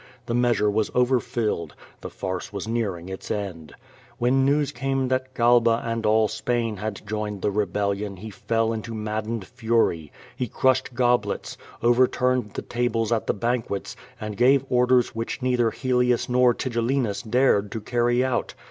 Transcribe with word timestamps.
The 0.25 0.33
measure 0.33 0.67
was 0.71 0.89
overfilled. 0.95 1.75
The 2.01 2.09
farce 2.09 2.51
was 2.51 2.67
nearing 2.67 3.07
its 3.07 3.29
end. 3.29 3.75
When 4.17 4.43
news 4.43 4.71
came 4.71 5.09
that 5.09 5.35
Galba 5.35 5.79
and 5.85 6.07
all 6.07 6.27
Spain 6.27 6.77
had 6.77 7.05
joined 7.05 7.43
the 7.43 7.51
rebellion 7.51 8.17
he 8.17 8.31
fell 8.31 8.73
into 8.73 8.95
maddened 8.95 9.45
fury. 9.45 10.11
He 10.35 10.47
crushed 10.47 10.95
goblets, 10.95 11.55
overturned 11.83 12.53
the 12.55 12.63
tables 12.63 13.11
at 13.11 13.27
the 13.27 13.35
banquets, 13.35 13.95
and 14.19 14.35
gave 14.35 14.65
orders 14.71 15.13
which 15.13 15.43
neither 15.43 15.69
Hel 15.69 15.99
ius 16.01 16.27
nor 16.27 16.55
Tigellinus 16.55 17.21
dared 17.21 17.71
to 17.71 17.79
carry 17.79 18.25
out. 18.25 18.55